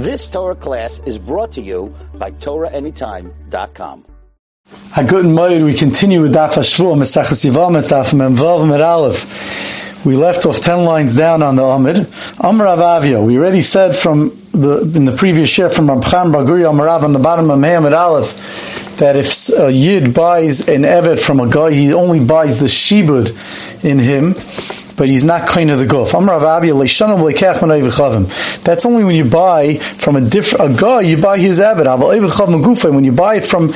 This 0.00 0.30
Torah 0.30 0.54
class 0.54 1.02
is 1.04 1.18
brought 1.18 1.52
to 1.52 1.60
you 1.60 1.94
by 2.14 2.30
TorahAnytime.com. 2.30 4.06
A 4.96 5.04
good 5.04 5.26
morning. 5.26 5.66
We 5.66 5.74
continue 5.74 6.22
with 6.22 6.34
Daf 6.34 6.54
Hashvu, 6.54 6.96
Maseches 6.96 7.44
Yevamos, 7.44 7.92
Daf 7.92 8.14
Memvav 8.14 8.66
Med 8.66 8.80
Aleph. 8.80 10.06
We 10.06 10.16
left 10.16 10.46
off 10.46 10.58
ten 10.58 10.86
lines 10.86 11.14
down 11.14 11.42
on 11.42 11.56
the 11.56 11.64
Amid. 11.64 11.98
Amr 12.40 12.64
Avavia. 12.64 13.22
We 13.22 13.36
already 13.36 13.60
said 13.60 13.94
from 13.94 14.30
the 14.52 14.90
in 14.96 15.04
the 15.04 15.14
previous 15.14 15.58
year 15.58 15.68
from 15.68 15.88
Ramchan 15.88 16.32
Baguri 16.32 16.64
Amarav 16.64 17.02
on 17.02 17.12
the 17.12 17.18
bottom 17.18 17.50
of 17.50 17.58
Mehammed 17.58 17.92
Aleph 17.92 18.96
that 18.96 19.16
if 19.16 19.50
a 19.58 19.70
Yid 19.70 20.14
buys 20.14 20.66
an 20.66 20.84
Evet 20.84 21.20
from 21.20 21.40
a 21.40 21.48
guy, 21.50 21.74
he 21.74 21.92
only 21.92 22.24
buys 22.24 22.58
the 22.58 22.68
Shibud 22.68 23.84
in 23.84 23.98
him 23.98 24.32
but 25.00 25.08
he's 25.08 25.24
not 25.24 25.48
kind 25.48 25.70
of 25.70 25.78
the 25.78 25.86
guf. 25.86 26.12
That's 28.62 28.84
only 28.84 29.02
when 29.02 29.14
you 29.14 29.24
buy 29.24 29.76
from 29.76 30.16
a 30.16 30.20
different 30.20 30.76
a 30.76 30.78
guy, 30.78 31.00
you 31.00 31.16
buy 31.16 31.38
his 31.38 31.58
abed. 31.58 31.86
When 31.86 33.04
you 33.04 33.12
buy 33.12 33.36
it 33.36 33.46
from 33.46 33.68
the 33.68 33.72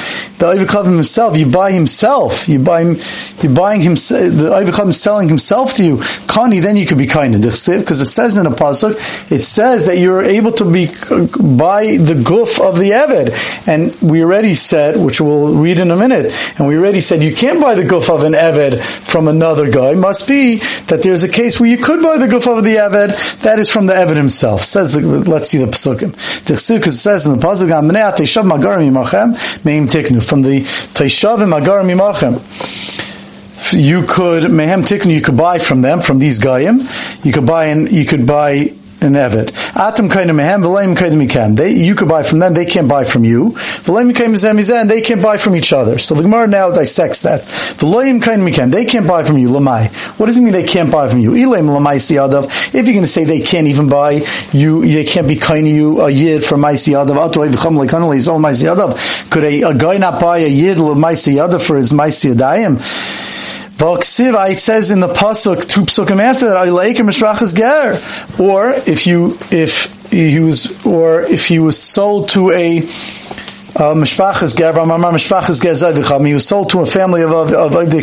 Ivikav 0.52 0.84
himself, 0.84 1.38
you 1.38 1.46
buy 1.46 1.72
himself. 1.72 2.46
You 2.46 2.58
buy 2.58 2.82
him, 2.82 2.96
you're 3.42 3.54
buying 3.54 3.80
him. 3.80 3.94
The 3.94 4.50
Ivikav 4.54 4.90
is 4.90 5.00
selling 5.00 5.30
himself 5.30 5.72
to 5.76 5.84
you. 5.84 5.96
Kani, 5.96 6.60
then 6.60 6.76
you 6.76 6.84
could 6.84 6.98
be 6.98 7.06
kind 7.06 7.34
of 7.34 7.40
because 7.40 8.00
it 8.02 8.04
says 8.04 8.36
in 8.36 8.44
a 8.44 8.50
pasuk, 8.50 9.32
it 9.32 9.40
says 9.42 9.86
that 9.86 9.96
you're 9.96 10.22
able 10.22 10.52
to 10.52 10.66
be 10.66 10.88
buy 10.88 11.96
the 11.96 12.20
guf 12.22 12.60
of 12.60 12.78
the 12.78 12.90
Eved, 12.90 13.66
and 13.66 13.96
we 14.02 14.22
already 14.22 14.54
said, 14.54 15.02
which 15.02 15.22
we'll 15.22 15.54
read 15.54 15.80
in 15.80 15.90
a 15.90 15.96
minute, 15.96 16.34
and 16.58 16.68
we 16.68 16.76
already 16.76 17.00
said 17.00 17.22
you 17.22 17.34
can't 17.34 17.62
buy 17.62 17.74
the 17.74 17.84
guf 17.84 18.14
of 18.14 18.24
an 18.24 18.34
Eved 18.34 18.82
from 18.82 19.26
another 19.26 19.70
guy. 19.70 19.94
Must 19.94 20.28
be 20.28 20.56
that 20.88 21.00
there 21.02 21.13
there's 21.14 21.22
a 21.22 21.28
case 21.28 21.60
where 21.60 21.70
you 21.70 21.78
could 21.78 22.02
buy 22.02 22.18
the 22.18 22.26
guf 22.26 22.58
of 22.58 22.64
the 22.64 22.70
Eved, 22.70 23.42
that 23.42 23.60
is 23.60 23.70
from 23.70 23.86
the 23.86 23.92
Eved 23.92 24.16
himself. 24.16 24.62
Says 24.62 24.94
the, 24.94 25.00
let's 25.00 25.48
see 25.48 25.58
the 25.58 25.66
Pesukim. 25.66 26.10
The 26.44 26.54
Chsuk 26.54 26.84
says 26.86 27.24
in 27.24 27.38
the 27.38 27.46
Pasuk, 27.46 27.68
Amnei 27.68 28.12
Teishav 28.12 28.42
Magarim 28.42 28.90
Yimachem, 28.90 29.34
Meim 29.62 29.86
Tiknu, 29.86 30.28
from 30.28 30.42
the 30.42 30.62
Teishav 30.62 31.40
and 31.40 31.52
Magarim 31.52 31.88
Yimachem 31.94 33.04
you 33.72 34.02
could 34.02 34.44
mehem 34.44 34.82
tiknu 34.82 35.14
you 35.14 35.22
could 35.22 35.36
buy 35.36 35.58
from 35.58 35.80
them 35.80 36.00
from 36.00 36.18
these 36.18 36.38
gayim 36.38 37.24
you 37.24 37.32
could 37.32 37.46
buy 37.46 37.66
and 37.66 37.90
you 37.90 38.04
could 38.04 38.26
buy 38.26 38.66
an 39.04 39.12
Evid. 39.14 39.50
Atam 39.76 40.08
kainim 40.08 40.36
mehem, 40.36 40.62
v'leim 40.62 40.96
kainim 40.96 41.26
mikem. 41.26 41.56
They, 41.56 41.72
you 41.72 41.94
could 41.94 42.08
buy 42.08 42.22
from 42.22 42.38
them, 42.38 42.54
they 42.54 42.64
can't 42.64 42.88
buy 42.88 43.04
from 43.04 43.24
you. 43.24 43.50
V'leim 43.50 44.12
kainim 44.12 44.34
mizem 44.34 44.80
and 44.80 44.90
they 44.90 45.00
can't 45.00 45.22
buy 45.22 45.36
from 45.36 45.54
each 45.56 45.72
other. 45.72 45.98
So 45.98 46.14
the 46.14 46.22
Gemara 46.22 46.46
now 46.46 46.70
dissects 46.70 47.22
that. 47.22 47.42
V'leim 47.42 48.20
kainim 48.20 48.50
mikem, 48.50 48.72
they 48.72 48.84
can't 48.84 49.06
buy 49.06 49.24
from 49.24 49.38
you, 49.38 49.48
lamai. 49.48 49.92
What 50.18 50.26
does 50.26 50.38
it 50.38 50.42
mean 50.42 50.52
they 50.52 50.64
can't 50.64 50.90
buy 50.90 51.08
from 51.08 51.20
you? 51.20 51.30
Ilaim 51.30 51.68
lamai 51.68 51.96
siyadav. 51.96 52.44
If 52.74 52.86
you're 52.86 52.94
going 52.94 53.02
to 53.02 53.06
say 53.06 53.24
they 53.24 53.40
can't 53.40 53.66
even 53.66 53.88
buy 53.88 54.22
you, 54.52 54.82
they 54.84 55.04
can't 55.04 55.28
be 55.28 55.36
kind 55.36 55.66
to 55.66 55.70
you 55.70 56.00
a 56.00 56.10
yid 56.10 56.42
for 56.42 56.56
my 56.56 56.74
siyadav, 56.74 57.30
atoy 57.30 57.48
v'cham 57.48 57.84
lekanali, 57.84 58.16
is 58.16 58.28
all 58.28 58.38
my 58.38 58.52
siyadav. 58.52 59.30
Could 59.30 59.44
a, 59.44 59.62
a 59.62 59.74
guy 59.74 59.98
not 59.98 60.20
buy 60.20 60.38
a 60.38 60.48
yid 60.48 60.78
lamai 60.78 61.14
siyadav 61.14 61.64
for 61.64 61.76
his 61.76 61.92
my 61.92 62.08
siyadayim? 62.08 63.23
V'oksiva, 63.76 64.50
it 64.50 64.58
says 64.58 64.90
in 64.92 65.00
the 65.00 65.08
pasuk, 65.08 65.68
two 65.68 65.80
pasukim 65.82 66.20
after 66.20 66.46
that, 66.46 66.66
"Ayileikim 66.66 67.08
mishrachas 67.08 67.56
ger," 67.56 67.98
or 68.38 68.70
if 68.70 69.06
you 69.06 69.36
if 69.50 70.10
he 70.12 70.38
was 70.38 70.86
or 70.86 71.22
if 71.22 71.48
he 71.48 71.58
was 71.58 71.80
sold 71.80 72.28
to 72.28 72.52
a 72.52 72.78
uh, 73.76 73.92
mishpachas 73.92 74.56
ger, 74.56 74.72
Ramamar 74.72 75.12
mishpachas 75.12 75.60
ger 75.60 75.72
zavicham, 75.72 76.24
he 76.24 76.34
was 76.34 76.46
sold 76.46 76.70
to 76.70 76.80
a 76.80 76.86
family 76.86 77.22
of 77.22 77.32
of 77.32 77.72
Avdei 77.72 78.00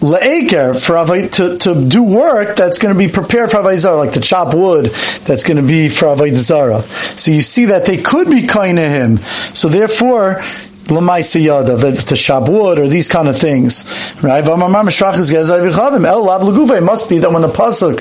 le'eker 0.00 0.78
for 0.78 0.96
avay, 0.96 1.28
to 1.28 1.56
to 1.56 1.88
do 1.88 2.02
work 2.02 2.54
that's 2.54 2.78
going 2.78 2.92
to 2.92 2.98
be 2.98 3.08
prepared 3.08 3.50
for 3.50 3.56
avodah 3.58 3.96
like 3.96 4.12
to 4.12 4.20
chop 4.20 4.52
wood 4.52 4.86
that's 5.24 5.44
going 5.44 5.56
to 5.56 5.62
be 5.62 5.88
for 5.88 6.06
avodah 6.06 7.18
So 7.18 7.30
you 7.30 7.40
see 7.40 7.66
that 7.66 7.86
they 7.86 7.96
could 7.96 8.28
be 8.28 8.46
kind 8.46 8.76
to 8.76 8.86
him. 8.86 9.16
So 9.54 9.68
therefore, 9.68 10.42
Lamaisa 10.88 11.42
Yada, 11.42 11.76
that's 11.76 12.04
to 12.04 12.14
Shabuot 12.14 12.78
or 12.78 12.88
these 12.88 13.08
kind 13.08 13.28
of 13.28 13.38
things, 13.38 14.14
right? 14.22 14.44
It 14.46 16.84
must 16.84 17.08
be 17.08 17.18
that 17.18 17.32
when 17.32 17.42
the 17.42 17.48
pasuk, 17.48 18.00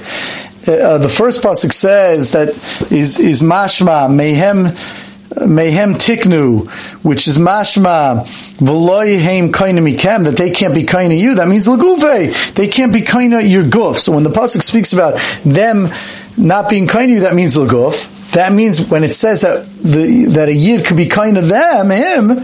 uh, 0.67 0.97
the 0.97 1.09
first 1.09 1.41
pasuk 1.41 1.71
says 1.71 2.33
that 2.33 2.49
is 2.91 3.19
is 3.19 3.41
mashma 3.41 4.09
mehem 4.09 4.75
mehem 5.29 5.95
tiknu, 5.95 6.69
which 7.03 7.27
is 7.27 7.37
mashma 7.37 8.25
v'loyhem 8.57 9.51
kaina 9.51 10.23
that 10.25 10.37
they 10.37 10.51
can't 10.51 10.73
be 10.73 10.83
kaina 10.83 11.17
you. 11.17 11.35
That 11.35 11.47
means 11.47 11.67
laguve, 11.67 12.53
they 12.55 12.67
can't 12.67 12.91
be 12.91 13.01
kaina 13.01 13.49
your 13.49 13.63
guf. 13.63 13.97
So 13.97 14.13
when 14.13 14.23
the 14.23 14.29
pasuk 14.29 14.61
speaks 14.61 14.91
about 14.91 15.19
them 15.45 15.89
not 16.37 16.69
being 16.69 16.87
kaina 16.87 17.09
you, 17.09 17.19
that 17.21 17.33
means 17.33 17.55
laguf. 17.55 18.09
That 18.33 18.51
means 18.51 18.89
when 18.89 19.03
it 19.03 19.13
says 19.13 19.41
that 19.41 19.67
the, 19.83 20.25
that 20.31 20.49
a 20.49 20.53
yid 20.53 20.85
could 20.85 20.97
be 20.97 21.05
kind 21.05 21.37
of 21.37 21.49
them, 21.49 21.91
him, 21.91 22.43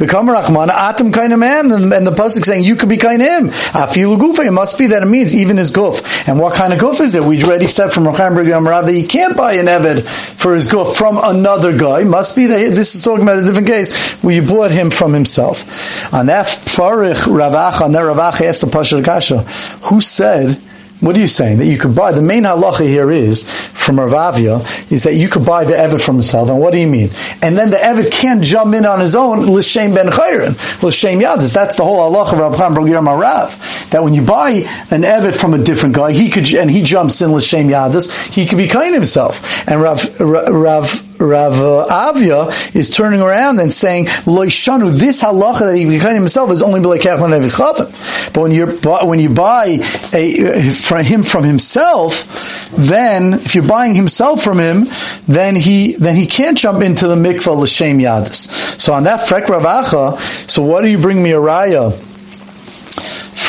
become 0.00 0.28
Rahman, 0.28 0.70
atam 0.70 1.12
kind 1.12 1.32
of 1.32 1.38
man, 1.38 1.70
and 1.70 2.06
the 2.06 2.10
pasuk 2.10 2.44
saying 2.44 2.64
you 2.64 2.74
could 2.74 2.88
be 2.88 2.96
him. 2.96 3.50
Afilu 3.50 4.16
gufa, 4.16 4.46
it 4.46 4.50
must 4.50 4.78
be 4.78 4.88
that 4.88 5.02
it 5.02 5.06
means 5.06 5.36
even 5.36 5.58
his 5.58 5.70
guf. 5.70 6.28
And 6.28 6.40
what 6.40 6.54
kind 6.54 6.72
of 6.72 6.80
guf 6.80 7.00
is 7.00 7.14
it? 7.14 7.22
We 7.22 7.42
already 7.44 7.66
said 7.66 7.92
from 7.92 8.04
Racham 8.04 8.34
Amrad 8.36 8.86
that 8.86 8.94
you 8.94 9.06
can't 9.06 9.36
buy 9.36 9.54
an 9.54 9.66
Eved 9.66 10.08
for 10.08 10.54
his 10.54 10.68
guf 10.68 10.96
from 10.96 11.20
another 11.22 11.76
guy. 11.76 12.04
Must 12.04 12.34
be 12.34 12.46
that 12.46 12.58
this 12.70 12.94
is 12.94 13.02
talking 13.02 13.22
about 13.22 13.38
a 13.38 13.42
different 13.42 13.68
case 13.68 14.14
where 14.22 14.34
you 14.34 14.42
bought 14.42 14.70
him 14.70 14.90
from 14.90 15.12
himself. 15.12 16.12
On 16.12 16.26
that 16.26 16.46
Farich 16.46 17.26
Ravach, 17.26 17.80
on 17.80 17.92
that 17.92 18.02
Ravach 18.02 18.40
asked 18.40 18.62
the 18.62 18.66
Pasha 18.66 19.02
Kasha, 19.02 19.42
who 19.82 20.00
said 20.00 20.58
what 21.00 21.16
are 21.16 21.20
you 21.20 21.28
saying? 21.28 21.58
That 21.58 21.66
you 21.66 21.78
could 21.78 21.94
buy, 21.94 22.12
the 22.12 22.22
main 22.22 22.44
halacha 22.44 22.86
here 22.86 23.10
is, 23.10 23.42
from 23.70 23.96
Ravavia, 23.96 24.60
is 24.92 25.04
that 25.04 25.14
you 25.14 25.28
could 25.28 25.46
buy 25.46 25.64
the 25.64 25.72
Evid 25.72 26.04
from 26.04 26.16
himself. 26.16 26.50
And 26.50 26.58
what 26.58 26.72
do 26.72 26.78
you 26.78 26.86
mean? 26.86 27.10
And 27.42 27.56
then 27.56 27.70
the 27.70 27.76
Evid 27.76 28.12
can't 28.12 28.42
jump 28.42 28.74
in 28.74 28.84
on 28.84 29.00
his 29.00 29.14
own, 29.14 29.40
L'Shem 29.50 29.94
ben 29.94 30.08
Chayrin, 30.08 30.82
L'Shem 30.82 31.18
Yadis. 31.18 31.54
That's 31.54 31.76
the 31.76 31.84
whole 31.84 32.10
halacha 32.10 32.34
of 32.34 32.54
Rabban 32.54 32.74
Brogir 32.74 33.00
Marav. 33.00 33.90
That 33.90 34.04
when 34.04 34.14
you 34.14 34.22
buy 34.22 34.50
an 34.90 35.02
Evid 35.02 35.34
from 35.34 35.54
a 35.54 35.58
different 35.58 35.94
guy, 35.94 36.12
he 36.12 36.30
could, 36.30 36.52
and 36.54 36.70
he 36.70 36.82
jumps 36.82 37.22
in 37.22 37.32
L'Shem 37.32 37.68
Yadis, 37.68 38.32
he 38.32 38.46
could 38.46 38.58
be 38.58 38.68
kind 38.68 38.94
himself. 38.94 39.66
And 39.68 39.80
Rav, 39.80 40.20
Rav 40.20 41.09
Avia 41.20 42.46
is 42.74 42.90
turning 42.90 43.20
around 43.20 43.60
and 43.60 43.72
saying, 43.72 44.06
Loishanu, 44.26 44.98
this 44.98 45.22
halacha 45.22 45.60
that 45.60 45.76
he 45.76 45.84
became 45.84 46.14
himself 46.14 46.50
is 46.50 46.62
only 46.62 46.80
like 46.80 47.02
But 47.02 48.40
when 48.40 48.52
you 48.52 48.66
when 48.66 49.20
you 49.20 49.30
buy 49.30 49.78
a, 50.14 50.70
from 50.82 51.04
him 51.04 51.22
from 51.22 51.44
himself, 51.44 52.70
then 52.76 53.34
if 53.34 53.54
you're 53.54 53.66
buying 53.66 53.94
himself 53.94 54.42
from 54.42 54.58
him, 54.58 54.86
then 55.26 55.56
he 55.56 55.94
then 55.94 56.16
he 56.16 56.26
can't 56.26 56.56
jump 56.56 56.82
into 56.82 57.06
the 57.06 57.16
mikvah 57.16 57.56
l'shem 57.56 57.98
yadis. 57.98 58.80
So 58.80 58.92
on 58.92 59.04
that 59.04 59.28
frek 59.28 59.46
Ravacha, 59.46 60.18
so 60.48 60.62
what 60.62 60.82
do 60.82 60.88
you 60.88 60.98
bring 60.98 61.22
me 61.22 61.32
a 61.32 61.40
raya? 61.40 62.09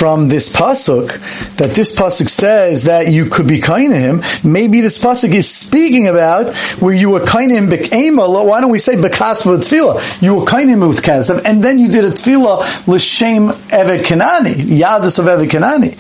From 0.01 0.29
this 0.29 0.49
pasuk 0.49 1.09
that 1.57 1.73
this 1.73 1.95
pasuk 1.95 2.27
says 2.27 2.85
that 2.85 3.09
you 3.09 3.25
could 3.25 3.47
be 3.47 3.61
kind 3.61 3.93
to 3.93 3.99
him. 3.99 4.21
Maybe 4.43 4.81
this 4.81 4.97
pasuk 4.97 5.31
is 5.31 5.47
speaking 5.47 6.07
about 6.07 6.57
where 6.81 6.91
you 6.91 7.11
were 7.11 7.23
kind 7.23 7.51
to 7.51 7.55
him 7.55 7.67
bek'ema. 7.67 8.25
Why 8.47 8.61
don't 8.61 8.71
we 8.71 8.79
say 8.79 8.95
bekas 8.95 9.45
with 9.45 9.61
tefillah? 9.61 10.23
You 10.23 10.39
were 10.39 10.45
kind 10.47 10.69
to 10.69 10.73
him 10.73 10.79
with 10.79 11.03
kasav, 11.03 11.45
and 11.45 11.63
then 11.63 11.77
you 11.77 11.89
did 11.89 12.03
a 12.03 12.09
tefillah 12.09 12.87
l'shem 12.87 13.49
evet 13.69 14.01
kanani, 14.01 14.55
yadus 14.55 15.19
of 15.19 15.27
evet 15.27 15.47
kanani. 15.47 15.93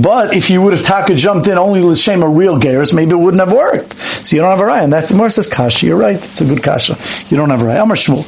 But 0.00 0.32
if 0.32 0.48
you 0.48 0.62
would 0.62 0.74
have 0.74 0.84
taka 0.84 1.16
jumped 1.16 1.48
in 1.48 1.58
only 1.58 1.80
l'shem 1.80 2.22
a 2.22 2.28
real 2.28 2.56
geras, 2.56 2.94
maybe 2.94 3.14
it 3.14 3.18
wouldn't 3.18 3.40
have 3.40 3.52
worked. 3.52 4.00
So 4.00 4.36
you 4.36 4.42
don't 4.42 4.50
have 4.50 4.60
a 4.60 4.64
right, 4.64 4.84
and 4.84 4.92
that's 4.92 5.10
the 5.10 5.16
more 5.16 5.28
says 5.28 5.48
kasha. 5.48 5.86
You're 5.86 5.96
right. 5.96 6.14
It's 6.14 6.40
a 6.40 6.44
good 6.44 6.62
kasha. 6.62 6.94
You 7.30 7.36
don't 7.36 7.50
have 7.50 7.62
a 7.62 7.66
right. 7.66 7.78
Amar 7.78 7.96
Shmuel. 7.96 8.26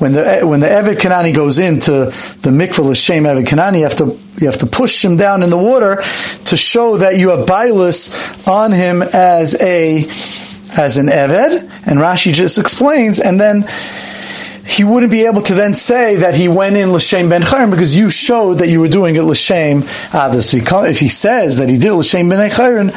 When 0.00 0.12
the 0.12 0.40
when 0.46 0.60
the 0.60 0.66
evet 0.66 0.96
kanani 0.96 1.34
goes 1.34 1.58
into 1.58 2.06
the 2.42 2.50
mikvah 2.50 2.90
l'shem 2.90 3.24
evet 3.24 3.44
Kanani, 3.44 3.78
you 3.78 3.84
have 3.84 3.96
to 3.96 4.18
you 4.40 4.46
have 4.46 4.58
to 4.58 4.66
push 4.66 5.04
him 5.04 5.16
down 5.16 5.42
in 5.42 5.50
the 5.50 5.58
water 5.58 5.96
to 6.46 6.56
show 6.56 6.96
that 6.96 7.18
you 7.18 7.28
have 7.30 7.46
bilis 7.46 8.48
on 8.48 8.72
him 8.72 9.02
as 9.02 9.62
a 9.62 10.04
as 10.80 10.96
an 10.96 11.06
eved. 11.06 11.60
And 11.86 11.98
Rashi 11.98 12.32
just 12.32 12.58
explains, 12.58 13.18
and 13.18 13.38
then 13.38 13.64
he 14.68 14.84
wouldn't 14.84 15.10
be 15.10 15.24
able 15.24 15.40
to 15.40 15.54
then 15.54 15.72
say 15.72 16.16
that 16.16 16.34
he 16.34 16.46
went 16.46 16.76
in 16.76 16.92
l'shem 16.92 17.30
ben 17.30 17.40
chayrim 17.40 17.70
because 17.70 17.96
you 17.96 18.10
showed 18.10 18.58
that 18.58 18.68
you 18.68 18.80
were 18.80 18.88
doing 18.88 19.16
it 19.16 19.22
l'shem 19.22 19.82
others. 20.12 20.52
If 20.52 21.00
he 21.00 21.08
says 21.08 21.56
that 21.56 21.70
he 21.70 21.78
did 21.78 21.92
l'shem 21.94 22.28
ben 22.28 22.50
chayrim, 22.50 22.92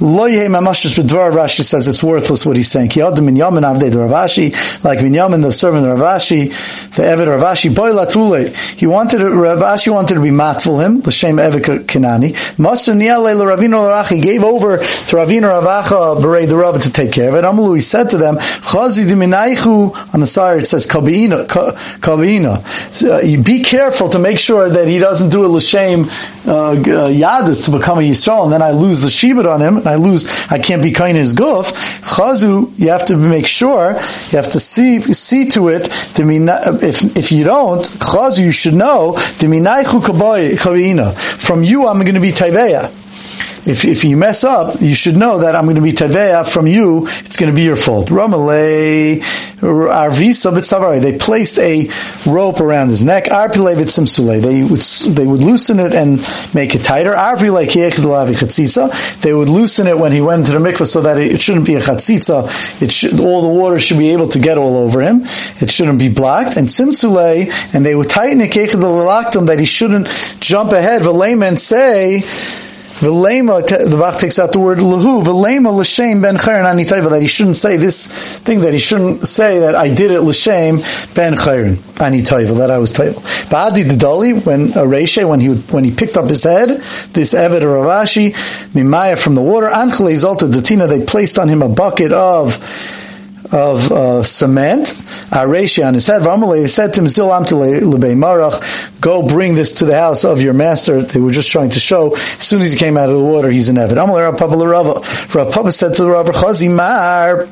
lo 0.00 0.26
yeh 0.26 0.46
mamash 0.46 0.86
b'dvar 0.96 1.32
Rashi 1.32 1.62
says 1.62 1.88
it's 1.88 2.02
worthless 2.02 2.46
what 2.46 2.56
he's 2.56 2.70
saying. 2.70 2.90
Ki 2.90 3.02
adam 3.02 3.24
min 3.26 3.34
yamin 3.34 3.62
avdei 3.62 3.90
the 3.90 3.98
Ravashi, 3.98 4.84
like 4.84 5.02
min 5.02 5.14
yamin 5.14 5.42
the 5.42 5.52
servant 5.52 5.84
of 5.84 5.98
Ravashi, 5.98 6.48
the 6.94 7.02
Eved 7.02 7.26
Ravashi, 7.26 7.74
boy 7.74 7.90
latule. 7.90 8.56
He 8.78 8.86
wanted 8.86 9.20
Ravashi 9.20 9.92
wanted 9.92 10.14
to 10.14 10.22
be 10.22 10.30
matful 10.30 10.78
him 10.78 11.00
l'shem 11.00 11.38
Eved 11.38 11.86
Kanani. 11.86 12.58
Master 12.58 12.94
niale 12.94 13.34
l'Ravino 13.34 13.82
l'Rachi 13.84 14.22
gave 14.22 14.44
over 14.44 14.78
to 14.78 15.16
Ravino 15.16 15.60
Ravacha 15.60 16.20
berei 16.22 16.48
the 16.48 16.56
Rav 16.56 16.80
to 16.82 16.92
take 16.92 17.10
care 17.10 17.30
of 17.30 17.34
it. 17.34 17.42
Amalu 17.42 17.74
he 17.74 17.80
said 17.80 18.10
to 18.10 18.16
them, 18.16 18.36
chazi 18.36 19.04
diminaichu 19.04 20.14
on 20.14 20.20
the 20.20 20.26
side 20.26 20.60
it 20.60 20.66
says 20.66 20.86
kabi 20.86 21.15
kavina. 21.24 22.62
You 23.26 23.42
be 23.42 23.62
careful 23.62 24.08
to 24.10 24.18
make 24.18 24.38
sure 24.38 24.68
that 24.68 24.86
he 24.86 24.98
doesn't 24.98 25.30
do 25.30 25.44
a 25.44 25.48
l'shem 25.48 26.00
uh, 26.00 26.76
yadis 26.76 27.64
to 27.64 27.76
become 27.76 27.98
a 27.98 28.02
yisrael, 28.02 28.44
and 28.44 28.52
then 28.52 28.62
I 28.62 28.70
lose 28.70 29.00
the 29.00 29.08
shibud 29.08 29.52
on 29.52 29.60
him, 29.60 29.78
and 29.78 29.86
I 29.86 29.96
lose. 29.96 30.26
I 30.50 30.58
can't 30.58 30.82
be 30.82 30.92
kind 30.92 31.16
his 31.16 31.34
guf. 31.34 31.72
Chazu, 32.02 32.78
you 32.78 32.90
have 32.90 33.06
to 33.06 33.16
make 33.16 33.46
sure. 33.46 33.92
You 33.92 34.36
have 34.36 34.50
to 34.50 34.60
see 34.60 35.00
see 35.12 35.48
to 35.50 35.68
it. 35.68 35.84
To 36.16 36.24
mean 36.24 36.48
if 36.48 37.04
if 37.16 37.32
you 37.32 37.44
don't, 37.44 37.84
chazu, 37.84 38.44
you 38.44 38.52
should 38.52 38.74
know. 38.74 39.14
From 39.16 39.52
you, 41.62 41.86
I'm 41.86 42.00
going 42.00 42.14
to 42.14 42.20
be 42.20 42.32
taiveya 42.32 42.95
if, 43.66 43.84
if 43.84 44.04
you 44.04 44.16
mess 44.16 44.44
up, 44.44 44.80
you 44.80 44.94
should 44.94 45.16
know 45.16 45.38
that 45.40 45.56
I'm 45.56 45.64
going 45.64 45.76
to 45.76 45.82
be 45.82 45.92
taveya 45.92 46.50
from 46.50 46.66
you. 46.66 47.06
It's 47.06 47.36
going 47.36 47.52
to 47.52 47.56
be 47.56 47.64
your 47.64 47.76
fault. 47.76 48.08
Ramalei 48.08 49.20
arvisa 49.56 50.52
b'tzavari. 50.52 51.00
They 51.00 51.18
placed 51.18 51.58
a 51.58 51.88
rope 52.30 52.60
around 52.60 52.88
his 52.90 53.02
neck. 53.02 53.24
Arpilei 53.24 53.76
v'tzimsule. 53.76 54.40
They 54.40 54.62
would 54.62 55.16
they 55.16 55.26
would 55.26 55.40
loosen 55.40 55.80
it 55.80 55.94
and 55.94 56.18
make 56.54 56.74
it 56.74 56.84
tighter. 56.84 57.12
Arpilei 57.12 57.66
chatzitza. 57.66 59.20
They 59.22 59.34
would 59.34 59.48
loosen 59.48 59.86
it 59.86 59.98
when 59.98 60.12
he 60.12 60.20
went 60.20 60.46
to 60.46 60.52
the 60.52 60.58
mikvah 60.58 60.86
so 60.86 61.00
that 61.02 61.18
it, 61.18 61.40
shouldn't 61.40 61.66
be 61.66 61.74
a 61.74 61.80
chatzitza. 61.80 62.82
It 62.82 62.92
should 62.92 63.18
all 63.20 63.42
the 63.42 63.60
water 63.60 63.80
should 63.80 63.98
be 63.98 64.10
able 64.10 64.28
to 64.28 64.38
get 64.38 64.58
all 64.58 64.76
over 64.76 65.00
him. 65.00 65.22
It 65.60 65.70
shouldn't 65.70 65.98
be 65.98 66.08
blocked. 66.08 66.56
And 66.56 66.68
simsule, 66.68 67.50
and 67.74 67.84
they 67.84 67.94
would 67.94 68.10
tighten 68.10 68.40
it 68.40 68.50
that 69.46 69.56
he 69.58 69.64
shouldn't 69.64 70.08
jump 70.40 70.72
ahead. 70.72 71.02
V'leimen 71.02 71.58
say. 71.58 72.22
The 72.98 73.96
Bach 73.98 74.18
takes 74.18 74.38
out 74.38 74.52
the 74.52 74.58
word 74.58 74.78
lahu, 74.78 75.22
v'lema 75.22 75.76
l'shem 75.76 76.22
ben 76.22 76.36
chayrin 76.36 76.64
ani 76.64 76.84
that 76.84 77.20
he 77.20 77.28
shouldn't 77.28 77.56
say 77.56 77.76
this 77.76 78.38
thing, 78.38 78.60
that 78.62 78.72
he 78.72 78.78
shouldn't 78.78 79.28
say 79.28 79.58
that 79.60 79.74
I 79.74 79.92
did 79.92 80.12
it 80.12 80.22
l'shem 80.22 80.76
ben 81.14 81.34
chayrin 81.34 81.76
ani 82.00 82.22
that 82.22 82.70
I 82.70 82.78
was 82.78 82.94
tayvel. 82.94 83.20
Ba'adi 83.50 83.84
Dali, 83.84 84.44
when 84.44 84.72
uh, 84.72 84.82
a 84.82 84.86
Reshe, 84.86 85.28
when 85.28 85.40
he, 85.40 85.54
when 85.72 85.84
he 85.84 85.92
picked 85.92 86.16
up 86.16 86.28
his 86.28 86.44
head, 86.44 86.68
this 87.12 87.34
Eved 87.34 87.60
Ravashi, 87.60 88.32
Mimaya 88.72 89.22
from 89.22 89.34
the 89.34 89.42
water, 89.42 89.66
Anchele 89.66 90.14
Zolta 90.14 90.50
Datina, 90.50 90.88
they 90.88 91.04
placed 91.04 91.38
on 91.38 91.48
him 91.48 91.62
a 91.62 91.68
bucket 91.68 92.12
of 92.12 92.56
of 93.52 93.90
uh, 93.92 94.22
cement, 94.22 94.86
Areshi 95.30 95.86
on 95.86 95.94
his 95.94 96.06
head. 96.06 96.22
He 96.22 96.68
said 96.68 96.94
to 96.94 97.00
him, 97.00 97.06
Zilam 97.06 97.44
Marach, 97.46 99.00
go 99.00 99.26
bring 99.26 99.54
this 99.54 99.76
to 99.76 99.84
the 99.84 99.96
house 99.96 100.24
of 100.24 100.42
your 100.42 100.54
master. 100.54 101.02
They 101.02 101.20
were 101.20 101.30
just 101.30 101.50
trying 101.50 101.70
to 101.70 101.80
show, 101.80 102.14
as 102.14 102.20
soon 102.20 102.62
as 102.62 102.72
he 102.72 102.78
came 102.78 102.96
out 102.96 103.08
of 103.08 103.16
the 103.16 103.24
water, 103.24 103.50
he's 103.50 103.68
an 103.68 103.76
Evid. 103.76 103.96
Rav 105.34 105.52
Papa 105.52 105.72
said 105.72 105.94
to 105.94 106.02
the 106.02 106.10
Rav 106.10 106.26
Chazi 106.26 106.70
Mar, 106.74 107.48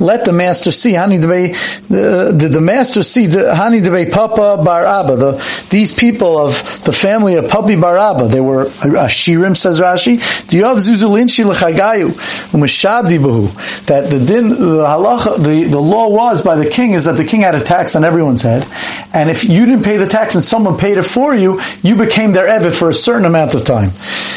let 0.00 0.24
the 0.24 0.32
master 0.32 0.70
see. 0.70 0.92
Hani 0.92 1.20
the, 1.20 2.32
the, 2.32 2.48
the 2.48 2.60
master 2.60 3.02
see 3.02 3.26
the 3.26 3.52
Hani 3.54 4.10
Papa 4.10 4.62
Bar 4.64 4.86
Abba. 4.86 5.16
The, 5.16 5.66
these 5.70 5.92
people 5.92 6.38
of 6.38 6.82
the 6.84 6.92
family 6.92 7.36
of 7.36 7.44
Papi 7.44 7.80
Bar 7.80 7.96
Abba. 7.96 8.28
They 8.28 8.40
were 8.40 8.62
uh, 8.62 9.06
Ashirim 9.06 9.56
says 9.56 9.80
Rashi. 9.80 10.16
Diyav 10.16 10.78
Zuzulinshi 10.78 11.44
lechagayu 11.44 12.08
u'mishabdi 12.52 13.18
buhu. 13.18 13.86
That 13.86 14.10
the 14.10 14.18
din 14.18 14.48
the 14.48 14.84
halacha 14.86 15.36
the, 15.36 15.64
the 15.64 15.80
law 15.80 16.08
was 16.08 16.42
by 16.42 16.56
the 16.56 16.68
king 16.68 16.92
is 16.92 17.04
that 17.04 17.16
the 17.16 17.24
king 17.24 17.42
had 17.42 17.54
a 17.54 17.60
tax 17.60 17.94
on 17.94 18.04
everyone's 18.04 18.42
head, 18.42 18.66
and 19.12 19.30
if 19.30 19.44
you 19.44 19.66
didn't 19.66 19.84
pay 19.84 19.96
the 19.96 20.06
tax 20.06 20.34
and 20.34 20.42
someone 20.42 20.78
paid 20.78 20.96
it 20.98 21.04
for 21.04 21.34
you, 21.34 21.60
you 21.82 21.96
became 21.96 22.32
their 22.32 22.48
evet 22.48 22.74
for 22.74 22.88
a 22.88 22.94
certain 22.94 23.26
amount 23.26 23.54
of 23.54 23.64
time. 23.64 23.90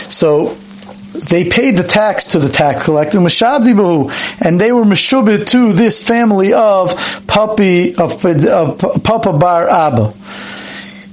So 0.09 0.57
they 1.29 1.49
paid 1.49 1.77
the 1.77 1.83
tax 1.83 2.27
to 2.27 2.39
the 2.39 2.49
tax 2.49 2.85
collector, 2.85 3.17
and 3.17 3.25
they 4.59 4.71
were 4.71 4.83
meshubit 4.83 5.47
to 5.47 5.73
this 5.73 6.05
family 6.05 6.53
of 6.53 6.91
Papi 7.25 7.99
of, 7.99 8.23
of 8.25 9.03
Papa 9.03 9.33
Bar 9.33 9.69
Abba. 9.69 10.13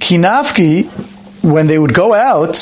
Kinafki, 0.01 0.87
when 1.43 1.67
they 1.67 1.79
would 1.79 1.95
go 1.95 2.13
out, 2.13 2.57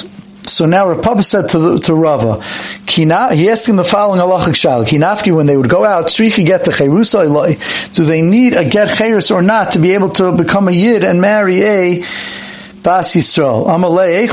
so 0.48 0.66
now 0.66 0.88
Rav 0.88 1.02
Papa 1.02 1.22
said 1.22 1.48
to, 1.50 1.58
the, 1.58 1.78
to 1.78 1.94
Rava, 1.94 2.42
Kina, 2.86 3.34
he 3.34 3.48
asked 3.48 3.68
him 3.68 3.76
the 3.76 3.84
following 3.84 4.20
halachic 4.20 4.56
shal. 4.56 4.84
Kinafki, 4.84 5.34
when 5.34 5.46
they 5.46 5.56
would 5.56 5.68
go 5.68 5.84
out, 5.84 6.08
do 6.08 8.04
they 8.04 8.22
need 8.22 8.54
a 8.54 8.68
get 8.68 8.88
Cherus 8.96 9.30
or 9.30 9.42
not 9.42 9.72
to 9.72 9.78
be 9.78 9.92
able 9.94 10.10
to 10.10 10.32
become 10.32 10.68
a 10.68 10.72
Yid 10.72 11.04
and 11.04 11.20
marry 11.20 11.62
a 11.62 11.98
Bas 12.82 13.14
Yisrael? 13.14 13.66
Amalei 13.66 14.28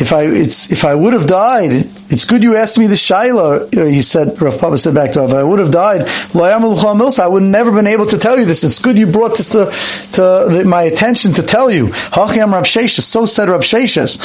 if 0.00 0.12
I 0.12 0.22
it's 0.24 0.70
if 0.70 0.84
I 0.84 0.94
would 0.94 1.12
have 1.12 1.26
died, 1.26 1.88
it's 2.10 2.24
good 2.24 2.42
you 2.42 2.56
asked 2.56 2.78
me 2.78 2.86
the 2.86 2.94
shaila. 2.94 3.76
Uh, 3.76 3.84
he 3.84 4.00
said, 4.00 4.40
Rav 4.40 4.58
Papa 4.58 4.78
said 4.78 4.94
back 4.94 5.12
to 5.12 5.20
Rav, 5.20 5.34
I 5.34 5.42
would 5.42 5.58
have 5.58 5.70
died. 5.70 6.08
I 6.34 6.56
would 6.56 7.42
have 7.42 7.50
never 7.50 7.70
been 7.72 7.86
able 7.86 8.06
to 8.06 8.16
tell 8.18 8.38
you 8.38 8.46
this. 8.46 8.64
It's 8.64 8.78
good 8.78 8.98
you 8.98 9.06
brought 9.06 9.36
this 9.36 9.50
to, 9.50 9.66
to 10.12 10.22
the, 10.48 10.64
my 10.66 10.82
attention 10.82 11.34
to 11.34 11.42
tell 11.42 11.70
you. 11.70 11.92
So 11.92 13.26
said 13.26 13.48
Rav 13.48 13.60
Sheshes. 13.60 14.18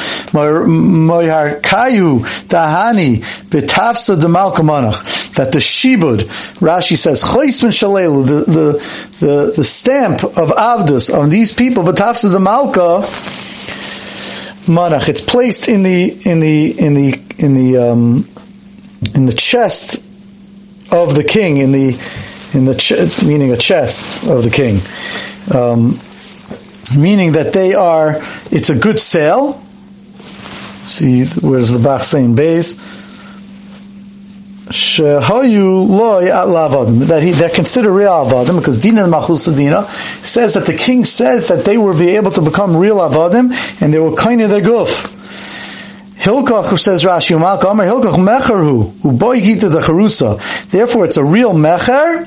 Kayu. 1.61 2.23
That 5.33 5.51
the 5.51 5.59
Shibud, 5.59 6.19
Rashi 6.59 6.95
says, 6.95 7.21
the, 7.21 8.43
the, 8.45 9.25
the, 9.25 9.53
the 9.57 9.63
stamp 9.63 10.23
of 10.23 10.49
Avdus 10.49 11.13
on 11.13 11.29
these 11.29 11.51
people, 11.53 11.83
Betafsa 11.83 12.31
de 12.31 12.39
Malka, 12.39 13.01
manach. 14.65 15.09
It's 15.09 15.21
placed 15.21 15.69
in 15.69 15.83
the 15.83 16.11
in 16.25 16.39
the 16.39 16.73
in 16.79 16.93
the 16.93 17.21
in 17.37 17.55
the 17.55 17.77
um, 17.77 18.27
in 19.15 19.25
the 19.25 19.33
chest 19.33 19.97
of 20.91 21.15
the 21.15 21.23
king 21.23 21.57
in 21.57 21.71
the 21.71 21.89
in 22.53 22.65
the 22.65 22.75
ch- 22.75 23.23
meaning 23.23 23.51
a 23.51 23.57
chest 23.57 24.23
of 24.27 24.43
the 24.43 24.49
king, 24.49 24.79
um, 25.53 25.99
meaning 26.97 27.33
that 27.33 27.53
they 27.53 27.73
are. 27.73 28.21
It's 28.51 28.69
a 28.69 28.75
good 28.75 28.99
sale. 28.99 29.59
See, 30.85 31.25
where's 31.25 31.69
the 31.69 31.79
Bach 31.79 32.01
saying 32.01 32.35
base? 32.35 33.02
That 37.07 37.21
he 37.23 37.31
they're 37.31 37.49
considered 37.49 37.91
real 37.91 38.11
avadim 38.11 38.57
because 38.57 38.79
Dina 38.79 39.03
Machusadina 39.03 39.87
says 40.23 40.55
that 40.55 40.65
the 40.65 40.73
king 40.73 41.05
says 41.05 41.47
that 41.47 41.63
they 41.65 41.77
will 41.77 41.97
be 41.97 42.09
able 42.15 42.31
to 42.31 42.41
become 42.41 42.75
real 42.75 42.97
avadim 42.97 43.53
and 43.81 43.93
they 43.93 43.99
were 43.99 44.15
kind 44.15 44.41
of 44.41 44.49
their 44.49 44.61
goof. 44.61 45.11
Hilkach 46.23 46.79
says 46.79 47.03
Rashi 47.03 47.37
Umalka 47.37 47.69
Amar 47.71 47.85
Hilkach 47.85 48.15
Mecherhu 48.15 48.91
Uboy 49.01 49.59
the 49.59 49.79
Charusa. 49.79 50.69
Therefore, 50.69 51.05
it's 51.05 51.17
a 51.17 51.23
real 51.23 51.53
mecher 51.53 52.25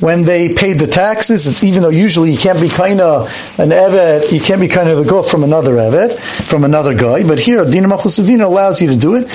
when 0.00 0.22
they 0.22 0.54
paid 0.54 0.78
the 0.78 0.86
taxes, 0.86 1.64
even 1.64 1.82
though 1.82 1.88
usually 1.88 2.30
you 2.30 2.38
can't 2.38 2.60
be 2.60 2.68
kind 2.68 3.00
of 3.00 3.28
an 3.58 3.70
evet, 3.70 4.30
you 4.32 4.40
can't 4.40 4.60
be 4.60 4.68
kind 4.68 4.88
of 4.88 4.96
the 4.98 5.04
go 5.04 5.22
from 5.22 5.42
another 5.42 5.72
evet, 5.76 6.18
from 6.18 6.64
another 6.64 6.94
guy. 6.94 7.26
But 7.26 7.40
here, 7.40 7.64
Dina 7.64 7.88
Machusadina 7.88 8.44
allows 8.44 8.80
you 8.80 8.88
to 8.88 8.96
do 8.96 9.16
it. 9.16 9.28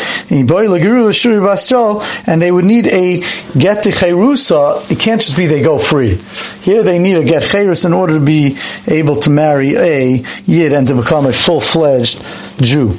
And 2.28 2.42
they 2.42 2.52
would 2.52 2.66
need 2.66 2.88
a 2.88 3.20
get 3.58 3.84
to 3.84 3.90
cherusa. 3.90 4.90
It 4.90 5.00
can't 5.00 5.22
just 5.22 5.36
be 5.36 5.48
they 5.48 5.62
go 5.62 5.78
free. 5.78 6.16
Here 6.62 6.82
they 6.84 6.98
need 7.00 7.18
a 7.18 7.26
get 7.26 7.44
cherus 7.44 7.84
in 7.86 7.94
order 7.94 8.14
to 8.14 8.20
be 8.24 8.58
able 8.88 9.18
to 9.18 9.30
marry 9.30 9.76
a 9.76 10.24
yid 10.46 10.74
and 10.74 10.88
to 10.88 10.96
become 10.96 11.26
a 11.26 11.34
full 11.34 11.60
fledged 11.60 12.22
Jew. 12.62 12.98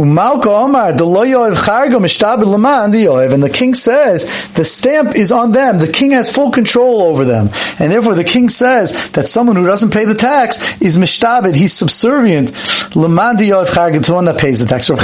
Umalka 0.00 0.46
Omar, 0.46 0.80
uh, 0.80 0.92
the 0.92 1.04
loyoev 1.04 1.56
charga 1.56 1.98
mishtabed 1.98 2.42
leman 2.42 2.90
the 2.90 3.04
yoev, 3.04 3.34
and 3.34 3.42
the 3.42 3.50
king 3.50 3.74
says 3.74 4.48
the 4.54 4.64
stamp 4.64 5.14
is 5.14 5.30
on 5.30 5.52
them. 5.52 5.78
The 5.78 5.92
king 5.92 6.12
has 6.12 6.34
full 6.34 6.50
control 6.50 7.02
over 7.02 7.26
them, 7.26 7.50
and 7.78 7.92
therefore 7.92 8.14
the 8.14 8.24
king 8.24 8.48
says 8.48 9.10
that 9.10 9.28
someone 9.28 9.56
who 9.56 9.66
doesn't 9.66 9.92
pay 9.92 10.06
the 10.06 10.14
tax 10.14 10.80
is 10.80 10.96
mishtabed. 10.96 11.54
He's 11.54 11.74
subservient 11.74 12.50
leman 12.96 13.36
the 13.36 13.50
yoev 13.50 14.04
to 14.06 14.14
one 14.14 14.24
that 14.24 14.38
pays 14.38 14.60
the 14.60 14.64
tax. 14.64 14.88
Came 14.88 14.96
to 14.96 15.02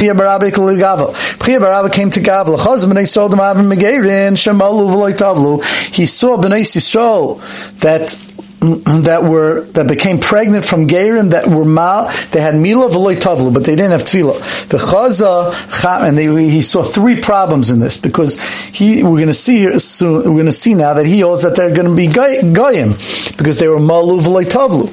Yisrael 3.03 3.31
d'mavim 3.31 3.69
megerin 3.71 4.33
shemalu 4.33 5.12
v'loy. 5.12 5.62
He 5.95 6.07
saw 6.07 6.38
b'nei 6.38 6.62
Yisrael 6.62 7.38
that 7.81 8.17
that 8.61 9.23
were 9.23 9.65
that 9.73 9.87
became 9.87 10.19
pregnant 10.19 10.65
from 10.65 10.87
Gerim 10.89 11.31
that 11.31 11.47
were 11.47 11.65
mal 11.65 12.11
they 12.31 12.41
had 12.41 12.55
mila 12.55 12.89
v'loy 12.89 13.15
tavlu 13.15 13.53
but 13.53 13.65
they 13.65 13.77
didn't 13.77 13.93
have 13.93 14.03
tefillah. 14.03 14.69
The 14.69 14.79
chaza 14.79 16.09
and 16.09 16.17
they, 16.17 16.27
he 16.51 16.63
saw 16.63 16.83
three 16.83 17.21
problems 17.21 17.71
in 17.71 17.81
this 17.81 18.01
because 18.01 18.41
he 18.69 19.03
we're 19.03 19.17
going 19.17 19.27
to 19.27 19.35
see 19.35 19.79
soon 19.79 20.19
we're 20.19 20.43
going 20.43 20.47
to 20.47 20.53
see 20.53 20.75
now 20.75 20.95
that 20.95 21.05
he 21.05 21.21
holds 21.21 21.43
that 21.43 21.55
they're 21.55 21.75
going 21.75 21.89
to 21.89 21.95
be 21.95 22.07
goyim 22.07 22.93
because 23.37 23.59
they 23.59 23.69
were 23.69 23.79
malu 23.79 24.21
v'loy 24.21 24.45
tavlu. 24.45 24.87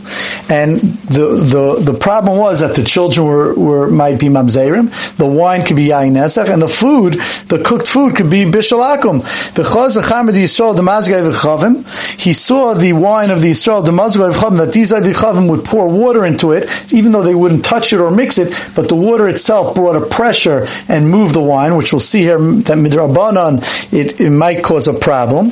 And 0.51 0.81
the 0.81 1.35
the 1.35 1.91
the 1.93 1.97
problem 1.97 2.37
was 2.37 2.59
that 2.59 2.75
the 2.75 2.83
children 2.83 3.25
were 3.25 3.53
were 3.55 3.89
might 3.89 4.19
be 4.19 4.27
mamzerim 4.27 5.15
the 5.15 5.25
wine 5.25 5.65
could 5.65 5.77
be 5.77 5.87
yain 5.87 6.13
and 6.13 6.61
the 6.61 6.67
food 6.67 7.13
the 7.47 7.63
cooked 7.63 7.87
food 7.87 8.15
could 8.17 8.29
be 8.29 8.43
bishalakum. 8.43 9.21
The 9.53 9.63
chaza 9.63 10.01
chamad 10.01 10.33
yisrael 10.33 10.75
the 10.75 10.81
mazgay 10.81 11.25
v'chavim 11.31 12.19
he 12.19 12.33
saw 12.33 12.73
the 12.73 12.93
wine 12.93 13.31
of 13.31 13.41
the 13.41 13.53
Yisrael, 13.63 14.57
that 14.57 14.73
these 14.73 14.91
Avichavim 14.91 15.49
would 15.49 15.63
pour 15.63 15.87
water 15.87 16.25
into 16.25 16.51
it, 16.51 16.93
even 16.93 17.11
though 17.11 17.23
they 17.23 17.35
wouldn't 17.35 17.63
touch 17.63 17.93
it 17.93 17.99
or 17.99 18.11
mix 18.11 18.37
it, 18.37 18.53
but 18.75 18.89
the 18.89 18.95
water 18.95 19.27
itself 19.27 19.75
brought 19.75 19.95
a 19.95 20.05
pressure 20.05 20.67
and 20.87 21.09
moved 21.09 21.35
the 21.35 21.41
wine, 21.41 21.75
which 21.75 21.93
we'll 21.93 21.99
see 21.99 22.21
here 22.21 22.37
that 22.37 22.77
midrabanan 22.77 23.61
it, 23.93 24.19
it 24.19 24.29
might 24.29 24.63
cause 24.63 24.87
a 24.87 24.93
problem. 24.93 25.51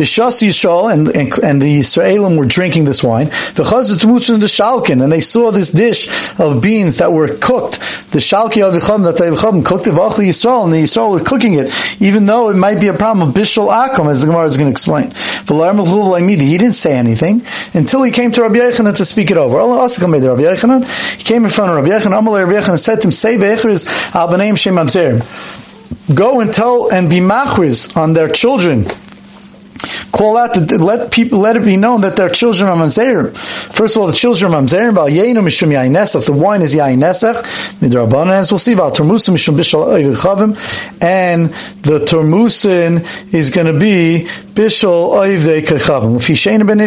The 0.00 0.06
Yisrael 0.06 0.90
and, 0.90 1.08
and, 1.08 1.30
and 1.44 1.60
the 1.60 1.80
Israelim 1.80 2.38
were 2.38 2.46
drinking 2.46 2.86
this 2.86 3.04
wine. 3.04 3.26
The 3.26 3.64
Chazat 3.64 4.00
the 4.00 4.46
Shalkin, 4.46 5.02
and 5.02 5.12
they 5.12 5.20
saw 5.20 5.50
this 5.50 5.68
dish 5.68 6.08
of 6.40 6.62
beans 6.62 6.96
that 6.96 7.12
were 7.12 7.28
cooked. 7.28 7.80
The 8.10 8.18
Shalki 8.18 8.62
of 8.66 8.72
Yicham 8.72 9.04
that 9.04 9.16
Yicham 9.16 9.62
cooked 9.62 9.84
the 9.84 9.90
Vachli 9.90 10.28
Yisrael, 10.28 10.64
and 10.64 10.72
the 10.72 10.78
Yisrael 10.78 11.12
were 11.12 11.20
cooking 11.20 11.52
it, 11.52 11.70
even 12.00 12.24
though 12.24 12.48
it 12.48 12.56
might 12.56 12.80
be 12.80 12.88
a 12.88 12.94
problem 12.94 13.28
of 13.28 13.34
Bishul 13.34 13.68
Akum, 13.68 14.10
as 14.10 14.22
the 14.22 14.28
Gemara 14.28 14.46
is 14.46 14.56
going 14.56 14.68
to 14.68 14.70
explain. 14.70 15.10
He 15.10 16.56
didn't 16.56 16.72
say 16.72 16.96
anything 16.96 17.42
until 17.74 18.02
he 18.02 18.10
came 18.10 18.32
to 18.32 18.40
Rabbi 18.40 18.54
Yechanan 18.54 18.96
to 18.96 19.04
speak 19.04 19.30
it 19.30 19.36
over. 19.36 19.60
He 19.60 21.24
came 21.24 21.44
in 21.44 21.50
front 21.50 21.72
of 21.72 21.76
Rabbi 21.76 21.88
Yechanan. 21.90 22.24
Rabbi 22.24 22.52
Yechanan 22.52 22.78
said 22.78 23.02
to 23.02 23.08
him, 23.08 23.12
"Say 23.12 23.36
ve'echris 23.36 24.14
al 24.14 24.56
shem 24.56 26.14
Go 26.14 26.40
and 26.40 26.50
tell 26.50 26.88
and 26.90 27.10
be 27.10 27.20
machriz 27.20 27.94
on 27.98 28.14
their 28.14 28.28
children 28.28 28.86
call 30.20 30.36
out 30.36 30.52
to 30.52 30.60
let 30.76 31.10
people 31.10 31.38
let 31.38 31.56
it 31.56 31.64
be 31.64 31.78
known 31.78 32.02
that 32.02 32.14
they're 32.14 32.28
children 32.28 32.68
of 32.68 32.78
Mamzerim. 32.78 33.34
First 33.74 33.96
of 33.96 34.02
all, 34.02 34.08
the 34.08 34.12
children 34.14 34.52
of 34.52 34.64
Mamzerim, 34.64 34.94
Bal 34.94 35.08
Yeinu 35.08 35.40
Mishum 35.42 35.68
Yain 35.68 35.92
Nesach, 35.92 36.26
the 36.26 36.34
wine 36.34 36.60
is 36.60 36.74
Yain 36.74 36.98
Nesach, 36.98 37.42
Midrabanan, 37.80 38.32
as 38.32 38.52
we'll 38.52 38.58
see, 38.58 38.74
Bal 38.74 38.90
Termusim 38.92 39.32
Mishum 39.34 39.54
Bishal 39.56 40.14
Chavim, 40.14 41.02
and 41.02 41.46
the 41.84 42.00
Termusin 42.00 43.32
is 43.32 43.48
going 43.48 43.66
to 43.66 43.78
be 43.80 44.26
Bishal. 44.54 45.26
If 45.26 46.22
Yishain 46.28 46.66
Ben 46.66 46.78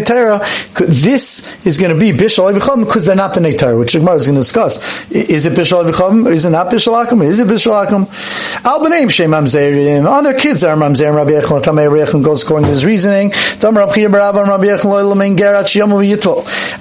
this 0.88 1.66
is 1.66 1.80
going 1.80 1.94
to 1.94 2.00
be 2.00 2.12
Bishal 2.12 2.54
oivechavim 2.54 2.86
because 2.86 3.06
they're 3.06 3.16
not 3.16 3.34
Ben 3.34 3.78
which 3.80 3.94
Gemara 3.94 4.16
is 4.16 4.28
going 4.28 4.36
to 4.36 4.42
discuss. 4.42 5.10
Is 5.12 5.46
it 5.46 5.54
Bishal 5.54 5.84
oivechavim? 5.84 6.32
Is 6.32 6.46
it 6.46 6.52
not 6.52 6.68
Bishal 6.72 7.04
Akum? 7.04 7.24
Is 7.24 7.40
it 7.40 7.48
Bishal 7.48 7.86
Akum? 7.86 8.66
Al 8.66 8.80
B'neim 8.80 9.10
Shem 9.10 9.32
Mamzerim. 9.32 10.08
On 10.10 10.24
their 10.24 10.38
kids 10.38 10.64
are 10.64 10.76
Mamzerim. 10.76 11.16
Rabbi 11.16 11.32
Echel 11.32 11.62
Tamei 11.62 11.90
Rechel 11.90 12.24
goes 12.24 12.44
according 12.44 12.66
to 12.66 12.72
his 12.72 12.86
reasoning. 12.86 13.23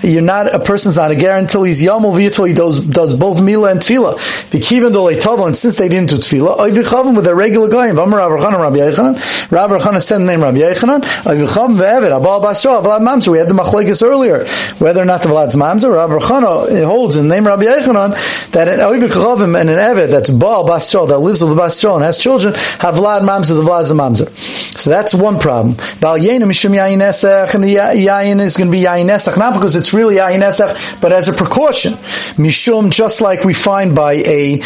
You're 0.03 0.23
not, 0.23 0.55
a 0.55 0.59
person's 0.59 0.97
not 0.97 1.13
a 1.13 1.39
until 1.39 1.63
he's 1.63 1.83
yomel 1.83 2.13
v'yitol, 2.13 2.49
he 2.49 2.55
does, 2.55 2.81
does 2.81 3.17
both 3.17 3.41
mila 3.43 3.71
and 3.71 3.81
tefillah. 3.81 4.15
V'kivin 4.51 4.93
dolei 4.93 5.15
tova, 5.15 5.47
and 5.47 5.57
since 5.57 5.77
they 5.77 5.89
didn't 5.89 6.11
do 6.11 6.17
tefillah, 6.17 6.59
oy 6.59 6.71
v'chavim 6.71 7.17
with 7.17 7.27
a 7.27 7.35
regular 7.35 7.69
goyim, 7.69 7.97
v'amar 7.97 8.19
Rabbi 8.19 8.43
Chanan, 8.43 8.61
Rabbi 8.61 8.77
Yechanan, 8.77 9.51
Rabbi 9.51 9.79
Chanan 9.79 10.03
said 10.03 10.19
the 10.19 10.25
name 10.25 10.43
Rabbi 10.43 10.59
Yechanan, 10.59 11.03
oy 11.27 11.37
v'chavim 11.37 11.77
v'evet, 11.77 12.11
abal 12.21 12.43
basra, 12.43 12.81
vlad 12.83 13.01
mamzer, 13.01 13.29
we 13.29 13.39
had 13.39 13.49
the 13.49 13.55
machlekes 13.55 14.03
earlier, 14.03 14.45
whether 14.79 15.01
or 15.01 15.05
not 15.05 15.23
the 15.23 15.29
vlad's 15.29 15.55
mamzer, 15.55 15.95
Rabbi 15.95 16.15
Chanan 16.15 16.85
holds 16.85 17.17
in 17.17 17.29
the 17.29 17.35
name 17.35 17.47
Rabbi 17.47 17.65
Yechanan, 17.65 18.51
that 18.53 18.69
an 18.69 18.81
oy 18.81 18.95
and 18.95 19.71
an 19.71 19.79
evet, 19.79 20.11
that's 20.11 20.31
baal 20.31 20.67
basra, 20.67 21.07
that 21.07 21.19
lives 21.19 21.41
with 21.41 21.51
the 21.51 21.57
basra 21.57 21.95
and 21.95 22.03
has 22.03 22.19
children, 22.19 22.55
have 22.55 22.97
vlad 22.97 23.21
mamzer, 23.21 23.55
the 23.55 23.63
vlad's 23.63 23.93
mamzer. 23.93 24.72
So 24.77 24.91
that's 24.91 25.15
one 25.15 25.39
problem. 25.39 25.77
Bal 26.01 26.19
mishum 26.19 26.77
and 26.77 27.65
the 27.65 27.75
yayin 27.77 28.41
is 28.41 28.57
going 28.57 28.71
to 28.71 28.73
be 28.73 28.83
yayin 28.83 29.07
esach, 29.07 29.39
not 29.39 29.55
because 29.55 29.77
it's 29.77 29.93
really 29.93 30.17
yayin 30.17 30.41
esach, 30.41 31.01
but 31.01 31.13
as 31.13 31.29
a 31.29 31.33
precaution. 31.33 31.93
Mishum, 31.93 32.91
just 32.91 33.21
like 33.21 33.45
we 33.45 33.55
find 33.55 33.95
by 33.95 34.15
a 34.15 34.63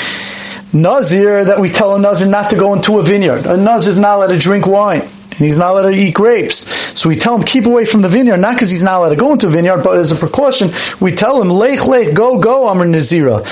Nazir 0.73 1.45
that 1.45 1.59
we 1.61 1.69
tell 1.69 1.95
a 1.97 2.01
Nazir 2.01 2.29
not 2.29 2.51
to 2.51 2.57
go 2.57 2.75
into 2.75 2.99
a 2.99 3.03
vineyard. 3.03 3.47
A 3.47 3.57
Nazir 3.57 3.91
is 3.91 3.99
not 3.99 4.17
allowed 4.17 4.29
to 4.29 4.39
drink 4.39 4.67
wine 4.67 5.09
and 5.39 5.45
he's 5.45 5.59
not 5.59 5.71
allowed 5.71 5.91
to 5.91 5.97
eat 5.97 6.15
grapes. 6.15 6.99
So 6.99 7.09
we 7.09 7.17
tell 7.17 7.37
him 7.37 7.45
keep 7.45 7.67
away 7.67 7.85
from 7.85 8.03
the 8.03 8.09
vineyard, 8.09 8.39
not 8.39 8.55
because 8.55 8.71
he's 8.71 8.83
not 8.83 8.99
allowed 8.99 9.11
to 9.11 9.17
go 9.17 9.33
into 9.33 9.47
a 9.47 9.51
vineyard, 9.51 9.83
but 9.83 9.99
as 9.99 10.11
a 10.11 10.17
precaution, 10.17 10.71
we 11.01 11.13
tell 11.13 11.41
him 11.41 11.51
lech 11.51 11.87
lech 11.87 12.15
go 12.15 12.39
go 12.39 12.67
Amr 12.69 12.87
Nazira. 12.87 13.45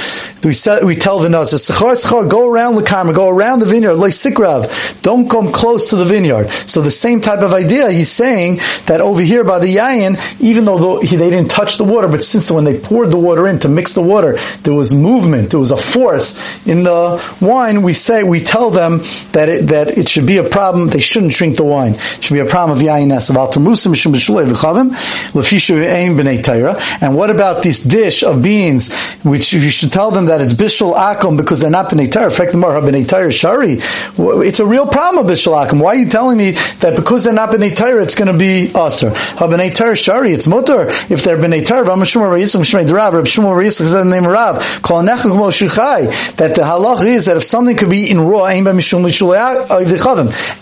We, 0.44 0.52
say, 0.52 0.84
we 0.84 0.94
tell 0.94 1.18
the 1.20 1.28
sechar 1.28 2.28
go 2.28 2.50
around 2.50 2.76
the 2.76 2.82
karma, 2.82 3.12
go 3.12 3.28
around 3.28 3.60
the 3.60 3.66
vineyard 3.66 3.94
like 3.94 4.12
sikrav. 4.12 5.02
Don't 5.02 5.28
come 5.28 5.52
close 5.52 5.90
to 5.90 5.96
the 5.96 6.04
vineyard. 6.04 6.50
So 6.50 6.80
the 6.80 6.90
same 6.90 7.20
type 7.20 7.40
of 7.40 7.52
idea. 7.52 7.90
He's 7.90 8.10
saying 8.10 8.56
that 8.86 9.00
over 9.00 9.22
here 9.22 9.44
by 9.44 9.58
the 9.58 9.74
yayin, 9.76 10.40
even 10.40 10.64
though 10.64 11.00
they 11.00 11.30
didn't 11.30 11.50
touch 11.50 11.78
the 11.78 11.84
water, 11.84 12.08
but 12.08 12.22
since 12.22 12.50
when 12.50 12.64
they 12.64 12.78
poured 12.78 13.10
the 13.10 13.18
water 13.18 13.46
in 13.46 13.58
to 13.60 13.68
mix 13.68 13.94
the 13.94 14.02
water, 14.02 14.36
there 14.62 14.74
was 14.74 14.92
movement, 14.92 15.50
there 15.50 15.60
was 15.60 15.70
a 15.70 15.76
force 15.76 16.34
in 16.66 16.82
the 16.82 17.36
wine. 17.40 17.82
We 17.82 17.92
say 17.92 18.22
we 18.22 18.40
tell 18.40 18.70
them 18.70 18.98
that 19.32 19.48
it, 19.48 19.68
that 19.68 19.96
it 19.96 20.08
should 20.08 20.26
be 20.26 20.38
a 20.38 20.48
problem. 20.48 20.88
They 20.88 21.00
shouldn't 21.00 21.32
drink 21.32 21.56
the 21.56 21.64
wine. 21.64 21.94
It 21.94 22.24
should 22.24 22.34
be 22.34 22.40
a 22.40 22.46
problem 22.46 22.78
of 22.78 22.84
yain 22.84 23.12
es 23.12 23.30
of 23.30 23.36
altamusim 23.36 23.92
mishum 23.92 24.12
b'shulei 24.12 24.46
v'chavim 24.46 24.90
lefishu 25.32 25.86
ein 25.86 26.16
b'nei 26.16 26.42
Torah. 26.42 26.76
And 27.00 27.14
what 27.14 27.30
about 27.30 27.62
this 27.62 27.82
dish 27.82 28.22
of 28.22 28.42
beans, 28.42 28.92
which 29.22 29.52
you 29.52 29.60
should 29.70 29.92
tell 29.92 30.10
them 30.10 30.26
that 30.26 30.33
it's 30.40 30.52
bishul 30.52 30.94
akum 30.94 31.36
because 31.36 31.60
they're 31.60 31.70
not 31.70 31.90
b'nei 31.90 32.10
Torah. 32.10 32.30
Fact, 32.30 32.52
the 32.52 32.58
b'nei 32.58 33.06
Torah 33.06 33.32
shari. 33.32 33.78
It's 33.78 34.60
a 34.60 34.66
real 34.66 34.86
problem 34.86 35.24
of 35.24 35.30
bishul 35.30 35.54
akum. 35.54 35.82
Why 35.82 35.90
are 35.90 35.96
you 35.96 36.08
telling 36.08 36.38
me 36.38 36.52
that 36.80 36.94
because 36.96 37.24
they're 37.24 37.32
not 37.32 37.50
b'nei 37.50 37.74
Torah, 37.74 38.02
it's 38.02 38.14
going 38.14 38.32
to 38.32 38.38
be 38.38 38.64
aser? 38.64 39.10
B'nei 39.10 39.74
Torah 39.74 39.96
shari, 39.96 40.32
it's 40.32 40.46
mutter. 40.46 40.86
If 40.88 41.24
they're 41.24 41.38
b'nei 41.38 41.66
Torah, 41.66 41.86
v'amashum 41.86 42.22
rayitzim 42.22 42.62
shmei 42.62 42.86
derav, 42.86 43.12
Reb 43.14 43.24
Shmuel 43.24 43.56
Rayitzim 43.60 43.88
said 43.88 44.04
the 44.04 44.10
name 44.10 44.26
Rav, 44.26 44.80
kol 44.82 45.02
nechach 45.02 45.36
mo 45.36 45.48
shuchai, 45.48 46.36
that 46.36 46.54
the 46.54 46.62
halach 46.62 47.04
is 47.04 47.26
that 47.26 47.36
if 47.36 47.44
something 47.44 47.76
could 47.76 47.90
be 47.90 47.98
eaten 47.98 48.20
raw, 48.20 48.44
ein 48.44 48.64
b'mishum 48.64 49.04
b'shulei 49.04 49.34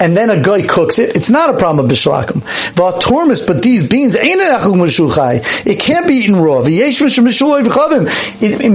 and 0.00 0.16
then 0.16 0.30
a 0.30 0.42
guy 0.42 0.66
cooks 0.66 0.98
it, 0.98 1.02
it, 1.02 1.16
it's 1.16 1.30
not 1.30 1.54
a 1.54 1.56
problem 1.56 1.84
of 1.84 1.90
bishlakim. 1.90 2.40
V'atormis, 2.74 3.46
but 3.46 3.62
these 3.62 3.86
beans 3.86 4.16
ain't 4.16 4.40
an 4.40 4.52
echel 4.58 4.74
mishuchai. 4.74 5.66
It 5.66 5.80
can't 5.80 6.06
be 6.06 6.14
eaten 6.14 6.36
raw. 6.36 6.62
V'yesh 6.62 7.02
mishum 7.02 7.26
mishuloy 7.26 7.64
v'chavim. 7.64 8.06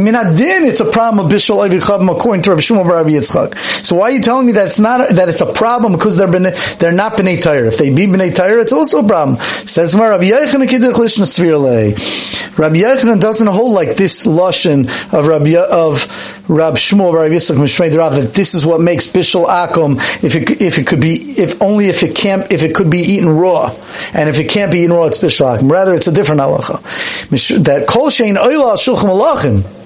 Minadin, 0.07 0.67
it's 0.67 0.79
a 0.79 0.86
problem 0.91 1.25
of 1.25 1.31
bishuloy 1.31 1.69
v'chavim 1.69 2.11
according 2.15 2.43
to 2.43 2.49
Rabbi 2.51 2.61
Shmuel 2.61 2.85
Rabbi 2.85 3.09
Yitzchak. 3.09 3.85
So 3.85 3.95
why 3.97 4.09
are 4.09 4.11
you 4.11 4.21
telling 4.21 4.47
me 4.47 4.53
that 4.53 4.67
it's 4.67 4.79
not 4.79 5.09
that 5.09 5.29
it's 5.29 5.41
a 5.41 5.51
problem 5.51 5.93
because 5.93 6.17
they're 6.17 6.27
b'nei, 6.27 6.77
they're 6.79 6.91
not 6.91 7.13
b'nei 7.13 7.41
Torah? 7.41 7.67
If 7.67 7.77
they 7.77 7.89
be 7.89 8.05
b'nei 8.05 8.35
Torah, 8.35 8.61
it's 8.61 8.73
also 8.73 8.99
a 8.99 9.07
problem. 9.07 9.37
Says 9.39 9.95
Rabbi 9.95 10.29
Yechanan 10.29 10.67
kidduch 10.67 10.93
lishna 10.93 11.25
svirlei. 11.25 12.57
Rabbi 12.57 12.77
Yechanan 12.77 13.19
doesn't 13.19 13.47
hold 13.47 13.73
like 13.73 13.95
this 13.95 14.25
lashon 14.25 14.87
of 15.13 15.27
Rabbi 15.27 15.55
of 15.55 16.49
Rabbi 16.49 16.77
Shmuel 16.77 17.13
Rabbi 17.13 17.35
Yitzchak 17.35 17.57
Mishmei 17.57 17.95
Rav 17.97 18.13
that 18.13 18.33
this 18.33 18.53
is 18.53 18.65
what 18.65 18.81
makes 18.81 19.07
bishul 19.07 19.45
akum 19.45 19.97
if 20.23 20.35
it 20.35 20.61
if 20.61 20.77
it 20.77 20.87
could 20.87 21.01
be 21.01 21.33
if 21.37 21.61
only 21.61 21.87
if 21.87 22.03
it 22.03 22.15
can't, 22.15 22.51
if 22.51 22.63
it 22.63 22.73
could 22.73 22.89
be 22.89 22.99
eaten 22.99 23.29
raw, 23.29 23.73
and 24.13 24.29
if 24.29 24.39
it 24.39 24.49
can't 24.49 24.71
be 24.71 24.79
eaten 24.79 24.93
raw, 24.93 25.05
it's 25.05 25.17
Bishul 25.17 25.57
Akum. 25.57 25.71
Rather, 25.71 25.93
it's 25.93 26.07
a 26.07 26.11
different 26.11 26.41
halacha. 26.41 27.63
That 27.63 27.87
kol 27.87 28.07
shein 28.07 28.35
oila 28.35 28.75
shulchan 28.75 29.09
malachim. 29.09 29.76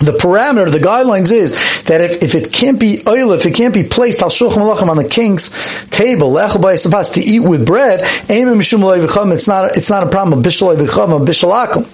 The 0.00 0.12
parameter, 0.12 0.72
the 0.72 0.78
guidelines 0.78 1.30
is 1.30 1.82
that 1.82 2.00
if, 2.00 2.22
if 2.22 2.34
it 2.34 2.50
can't 2.50 2.80
be 2.80 3.02
oil, 3.06 3.32
if 3.32 3.44
it 3.44 3.54
can't 3.54 3.74
be 3.74 3.84
placed 3.84 4.22
al 4.22 4.30
shulchan 4.30 4.56
malachim 4.56 4.88
on 4.88 4.96
the 4.96 5.06
king's 5.06 5.50
table, 5.90 6.32
to 6.34 7.20
eat 7.20 7.40
with 7.40 7.66
bread, 7.66 8.00
it's 8.02 9.48
not 9.48 9.76
it's 9.76 9.90
not 9.90 10.02
a 10.02 10.08
problem 10.08 10.38
of 10.38 10.44
bishul 10.44 10.74
bishalakum. 10.74 11.84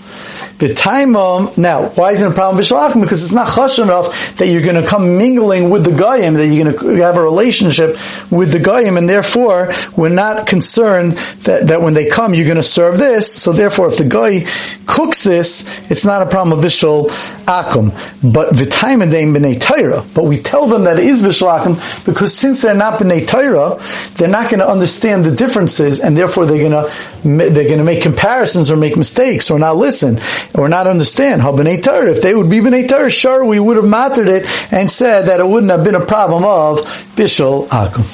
The 0.59 0.73
time 0.73 1.13
now, 1.13 1.89
why 1.91 2.13
isn't 2.13 2.29
it 2.29 2.31
a 2.31 2.35
problem 2.35 2.63
b'shalachim? 2.63 3.03
Because 3.03 3.23
it's 3.23 3.35
not 3.35 3.49
chash 3.49 3.83
enough 3.83 4.37
that 4.37 4.49
you're 4.49 4.63
going 4.63 4.83
to 4.83 4.87
come 4.87 5.19
mingling 5.19 5.69
with 5.69 5.85
the 5.85 5.93
goyim, 5.93 6.35
that 6.35 6.47
you're 6.47 6.65
going 6.65 6.79
to 6.79 7.03
have 7.03 7.17
a 7.17 7.23
relationship 7.23 7.91
with 8.31 8.53
the 8.53 8.59
goyim, 8.59 8.97
and 8.97 9.09
therefore 9.09 9.71
we're 9.97 10.09
not 10.09 10.47
concerned 10.47 11.13
that, 11.45 11.69
that 11.69 11.83
when 11.83 11.93
they 11.93 12.09
come 12.09 12.35
you're 12.35 12.47
going 12.47 12.57
to 12.57 12.63
serve 12.63 12.97
this. 12.97 13.31
So 13.31 13.53
therefore, 13.53 13.89
if 13.89 13.99
the 13.99 14.09
guy 14.09 14.47
cooks 14.87 15.23
this, 15.25 15.91
it's 15.91 16.07
not 16.07 16.23
a 16.23 16.27
problem 16.27 16.59
of 16.59 16.65
bishul 16.65 17.09
akum. 17.45 17.93
But 18.23 18.57
the 18.57 18.67
time 18.67 19.03
and 19.03 19.13
b'nei 19.13 19.61
Torah. 19.61 20.05
But 20.15 20.25
we 20.25 20.39
tell 20.39 20.67
them 20.67 20.85
that 20.85 20.99
it 20.99 21.05
is 21.05 21.23
bishul 21.23 21.59
akum 21.59 22.07
because 22.07 22.35
since 22.35 22.63
they're 22.63 22.75
not 22.75 22.99
b'nei 22.99 23.27
Torah, 23.27 23.77
they're 24.17 24.29
not 24.29 24.51
going 24.51 24.61
to 24.61 24.69
understand 24.69 25.25
the 25.25 25.33
differences, 25.33 26.01
and 26.01 26.17
therefore 26.17 26.47
they're 26.47 26.67
going 26.67 26.73
to 26.73 27.51
they're 27.51 27.65
going 27.65 27.79
to 27.79 27.85
make 27.85 28.03
comparisons 28.03 28.71
or 28.71 28.77
make 28.77 28.97
mistakes 28.97 29.51
or 29.51 29.59
not 29.59 29.77
listen 29.77 30.19
or 30.59 30.69
not 30.69 30.87
understand 30.87 31.43
how 31.43 31.53
B'nai 31.53 31.83
Torah. 31.83 32.11
If 32.11 32.23
they 32.23 32.35
would 32.35 32.51
be 32.51 32.59
B'nai 32.61 32.89
Torah, 32.89 33.11
sure, 33.11 33.45
we 33.45 33.61
would 33.61 33.77
have 33.77 33.89
mattered 33.89 34.29
it 34.29 34.47
and 34.73 34.91
said 34.91 35.27
that 35.27 35.41
it 35.41 35.47
wouldn't 35.47 35.71
have 35.71 35.85
been 35.85 35.95
a 35.95 36.05
problem 36.05 36.45
of 36.45 36.81
Bishul 37.17 37.67
Akum. 37.69 38.05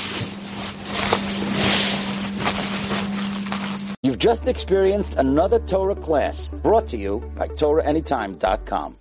You've 4.05 4.19
just 4.19 4.49
experienced 4.49 5.15
another 5.15 5.61
Torah 5.61 5.95
class 5.95 6.51
brought 6.51 6.89
to 6.89 6.97
you 6.97 7.21
by 7.37 7.47
TorahAnytime.com. 7.49 8.97